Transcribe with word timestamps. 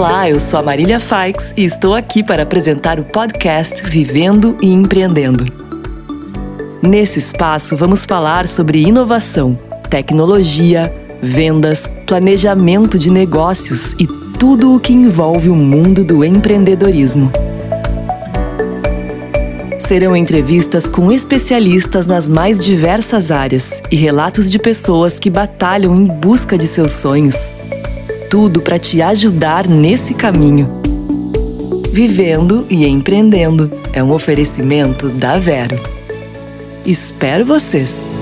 Olá, 0.00 0.30
eu 0.30 0.40
sou 0.40 0.58
a 0.58 0.62
Marília 0.62 0.98
Faix 0.98 1.52
e 1.54 1.62
estou 1.62 1.94
aqui 1.94 2.22
para 2.22 2.44
apresentar 2.44 2.98
o 2.98 3.04
podcast 3.04 3.84
Vivendo 3.84 4.56
e 4.62 4.72
Empreendendo. 4.72 5.44
Nesse 6.82 7.18
espaço, 7.18 7.76
vamos 7.76 8.06
falar 8.06 8.48
sobre 8.48 8.80
inovação, 8.80 9.58
tecnologia, 9.90 10.90
vendas, 11.20 11.86
planejamento 12.06 12.98
de 12.98 13.12
negócios 13.12 13.92
e 13.98 14.06
tudo 14.38 14.74
o 14.74 14.80
que 14.80 14.94
envolve 14.94 15.50
o 15.50 15.54
mundo 15.54 16.02
do 16.02 16.24
empreendedorismo. 16.24 17.30
Serão 19.78 20.16
entrevistas 20.16 20.88
com 20.88 21.12
especialistas 21.12 22.06
nas 22.06 22.26
mais 22.26 22.58
diversas 22.58 23.30
áreas 23.30 23.82
e 23.90 23.96
relatos 23.96 24.48
de 24.48 24.58
pessoas 24.58 25.18
que 25.18 25.28
batalham 25.28 25.94
em 25.94 26.06
busca 26.06 26.56
de 26.56 26.66
seus 26.66 26.92
sonhos 26.92 27.54
tudo 28.30 28.60
para 28.62 28.78
te 28.78 29.02
ajudar 29.02 29.66
nesse 29.66 30.14
caminho. 30.14 30.68
Vivendo 31.92 32.64
e 32.70 32.86
empreendendo 32.86 33.70
é 33.92 34.02
um 34.02 34.12
oferecimento 34.12 35.08
da 35.08 35.36
Vero. 35.36 35.76
Espero 36.86 37.44
vocês! 37.44 38.19